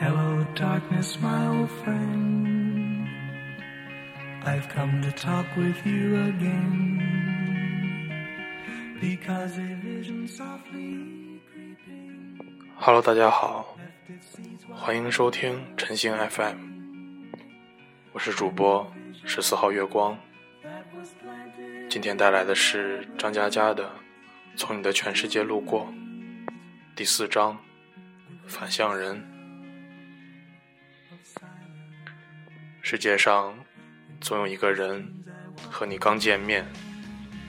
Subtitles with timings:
[0.00, 3.08] Hello, darkness, my old friend.
[4.44, 7.02] I've come to talk with you again.
[9.00, 12.38] Because a vision softly creeping.
[12.76, 13.76] Hello，大家好，
[14.72, 16.56] 欢迎收听晨星 FM，
[18.12, 18.88] 我是主播
[19.24, 20.16] 十四号月光。
[21.90, 23.82] 今天带来的是张嘉佳的
[24.54, 25.88] 《从你的全世界路过》
[26.94, 27.54] 第四章
[28.46, 29.16] 《反向人》。
[32.90, 33.54] 世界上
[34.18, 35.06] 总有一个人
[35.70, 36.66] 和你刚见面，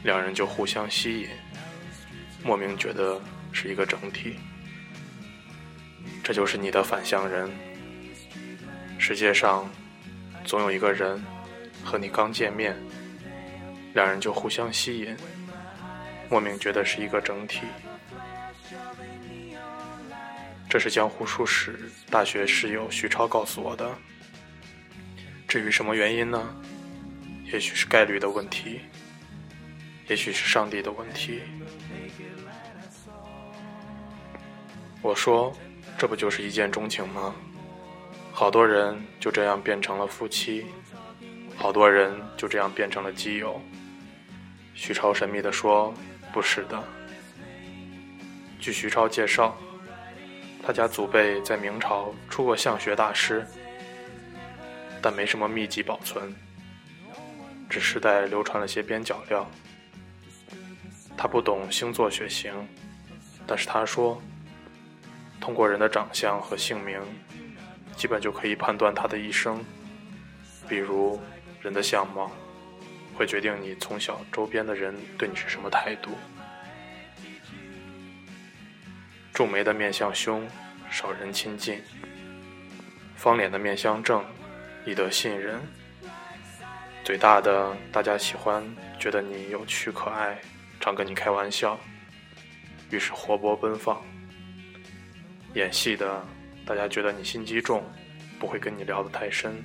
[0.04, 1.30] 两人就互相吸引，
[2.44, 3.22] 莫名觉得
[3.54, 4.36] 是一个整体。
[6.22, 7.50] 这就是你的反向人。
[8.98, 9.72] 世界上
[10.44, 11.24] 总有一个人
[11.86, 12.76] 和你刚见面，
[13.94, 15.16] 两人就互相吸引，
[16.30, 17.62] 莫名觉得是一个整体。
[20.70, 23.90] 这是江湖术士大学室友徐超告诉我的。
[25.50, 26.56] 至于什么原因呢？
[27.52, 28.82] 也许是概率的问题，
[30.08, 31.42] 也许是上帝的问题。
[35.02, 35.52] 我说，
[35.98, 37.34] 这不就是一见钟情吗？
[38.32, 40.68] 好多人就这样变成了夫妻，
[41.56, 43.60] 好多人就这样变成了基友。
[44.76, 45.92] 徐超神秘地说
[46.32, 46.84] ：“不是的。”
[48.62, 49.58] 据徐超介绍，
[50.62, 53.44] 他家祖辈在明朝出过相学大师。
[55.02, 56.36] 但没什么秘籍保存，
[57.70, 59.50] 只世代流传了些边角料。
[61.18, 62.54] 他不懂星座血型，
[63.46, 64.22] 但是他说，
[65.40, 67.00] 通过人的长相和姓名，
[67.96, 69.64] 基本就可以判断他的一生。
[70.68, 71.20] 比如，
[71.62, 72.32] 人的相貌
[73.16, 76.12] 会决定你从小周边的人对你是什么态度。
[79.34, 80.48] 皱眉的面相凶，
[80.92, 81.80] 少人亲近；
[83.16, 84.24] 方脸的面相正。
[84.86, 85.60] 易得信任，
[87.04, 88.64] 嘴大的大家喜欢，
[88.98, 90.40] 觉得你有趣可爱，
[90.80, 91.80] 常跟你开玩笑，
[92.90, 94.02] 于是活泼奔放。
[95.54, 96.26] 演戏的
[96.66, 97.84] 大家觉得你心机重，
[98.40, 99.62] 不会跟你聊得太深，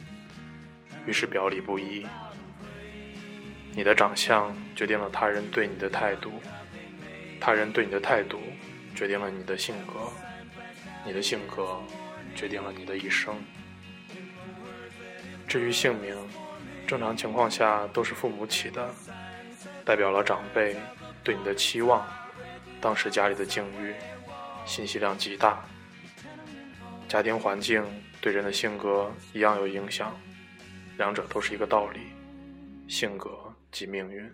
[1.07, 2.07] 于是表里不一。
[3.73, 6.41] 你的长相决定了他人对你的态度，
[7.41, 8.41] 他人对你的态度
[8.95, 10.11] 决定了你的性格，
[11.05, 11.81] 你的性格
[12.35, 13.37] 决定了你的一生。
[15.47, 16.17] 至于姓名，
[16.87, 18.91] 正常情况下都是父母起的，
[19.85, 20.77] 代表了长辈
[21.23, 22.07] 对你的期望，
[22.81, 23.95] 当时家里的境遇，
[24.67, 25.65] 信息量极大。
[27.07, 27.85] 家庭环境
[28.21, 30.19] 对人的性格一样有影响，
[30.97, 32.01] 两者都是一个道理，
[32.89, 33.31] 性格
[33.71, 34.29] 即命运。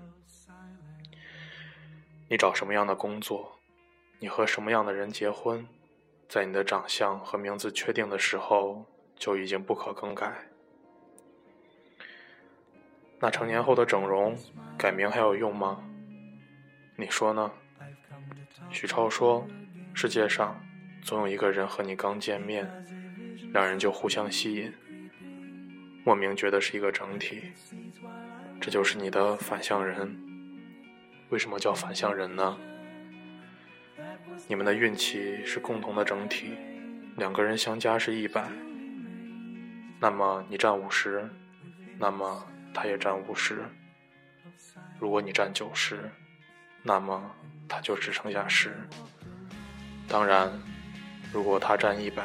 [2.29, 3.59] 你找什么样的工作，
[4.19, 5.67] 你和什么样的人结婚，
[6.29, 10.33] 在你的长相和名字确定的时候就已经不可更改。
[13.23, 14.35] 那成年后的整容
[14.79, 15.85] 改名还有用吗？
[16.97, 17.51] 你说呢？
[18.71, 19.47] 许超说
[19.93, 20.59] ：“世界上
[21.03, 22.67] 总有一个人和你刚见面，
[23.53, 24.73] 两人就互相吸引，
[26.03, 27.43] 莫名觉得是一个整体。
[28.59, 30.19] 这就是你的反向人。
[31.29, 32.57] 为什么叫反向人呢？
[34.49, 36.55] 你们的运气是共同的整体，
[37.19, 38.49] 两个人相加是一百，
[40.01, 41.29] 那么你占五十，
[41.99, 42.43] 那么。”
[42.73, 43.65] 他也占五十，
[44.99, 46.11] 如果你占九十，
[46.83, 47.31] 那么
[47.69, 48.75] 他就只剩下十。
[50.09, 50.51] 当然，
[51.33, 52.25] 如果他占一百，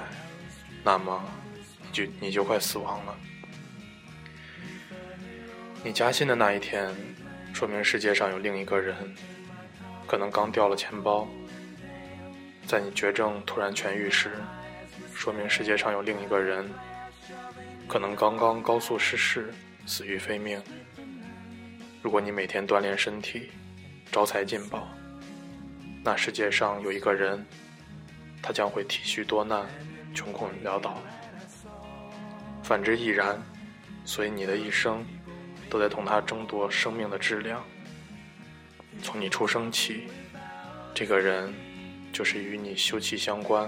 [0.84, 1.24] 那么
[1.82, 3.18] 你就你就快死亡了。
[5.84, 6.94] 你加薪的那一天，
[7.54, 8.96] 说明世界上有另一个人，
[10.08, 11.28] 可能刚掉了钱包；
[12.66, 14.32] 在你绝症突然痊愈时，
[15.14, 16.68] 说明世界上有另一个人，
[17.88, 19.54] 可能刚刚高速失事。
[19.86, 20.62] 死于非命。
[22.02, 23.50] 如果你每天锻炼身体，
[24.12, 24.88] 招财进宝，
[26.04, 27.46] 那世界上有一个人，
[28.42, 29.66] 他将会体恤多难，
[30.14, 31.02] 穷困潦倒。
[32.64, 33.42] 反之亦然。
[34.08, 35.04] 所以你的一生，
[35.68, 37.66] 都在同他争夺生命的质量。
[39.02, 40.04] 从你出生起，
[40.94, 41.52] 这个人
[42.14, 43.68] 就是与你休戚相关，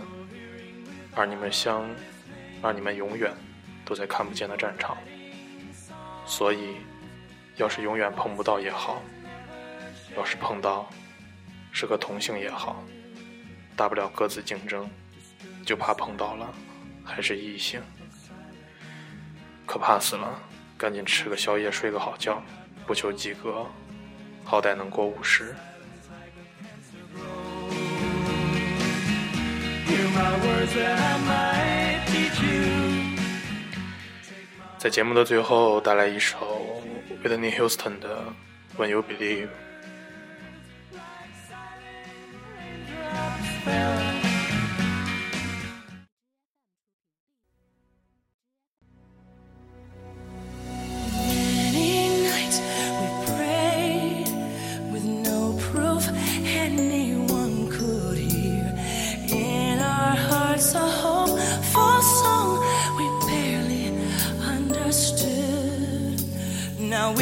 [1.16, 1.90] 而你们相，
[2.62, 3.34] 而你们永远
[3.84, 4.96] 都在看不见的战场。
[6.38, 6.76] 所以，
[7.56, 9.02] 要是永远碰不到也好，
[10.16, 10.88] 要是碰到，
[11.72, 12.84] 是个同性也好，
[13.76, 14.88] 大不了各自竞争，
[15.66, 16.54] 就怕碰到了
[17.04, 17.82] 还是异性，
[19.66, 20.40] 可怕死了！
[20.78, 22.40] 赶紧吃个宵夜，睡个好觉，
[22.86, 23.66] 不求及格，
[24.46, 25.56] 好歹能过五十。
[34.78, 36.38] 在节目的最后，带来一首
[37.24, 38.24] Whitney Houston 的
[38.80, 39.48] 《When You Believe》。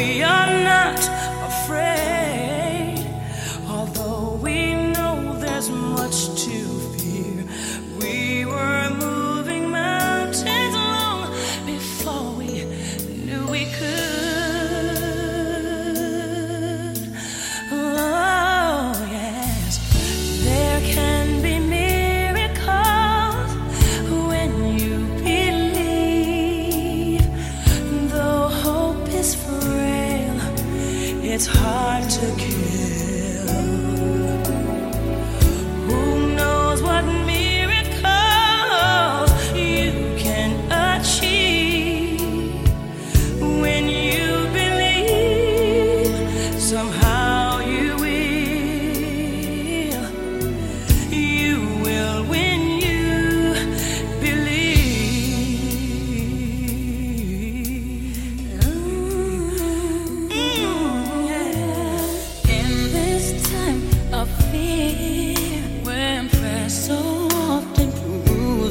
[0.06, 1.15] We are not
[31.36, 33.85] it's hard to kill.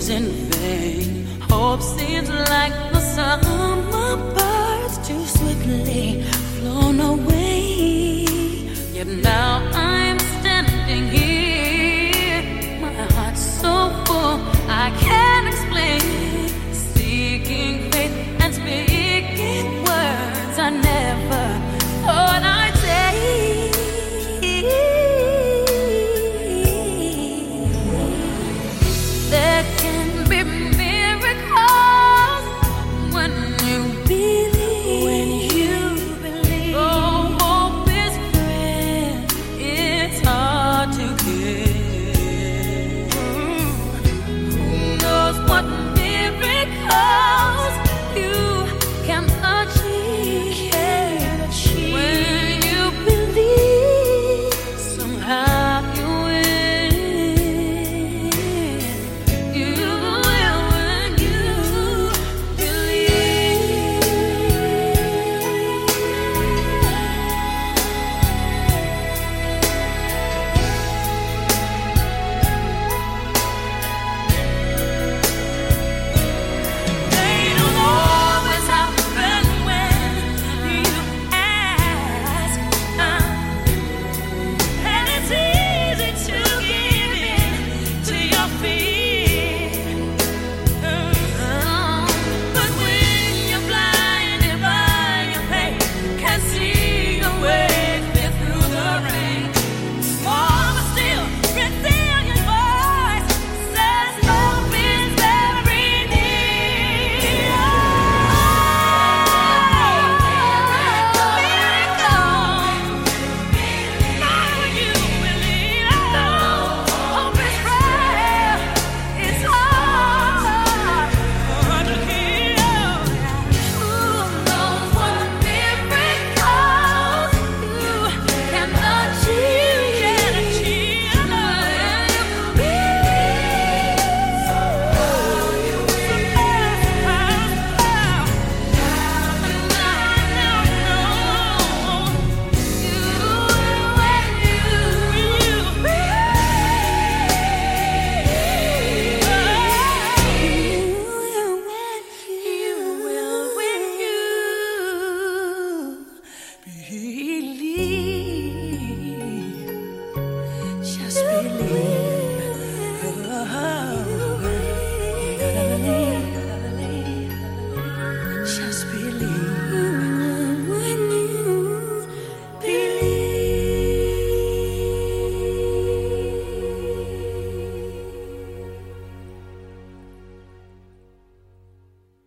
[0.05, 6.21] Proves in vain, hope seems like the summer birds too swiftly
[6.59, 8.25] flown away.
[8.93, 10.04] Yet now I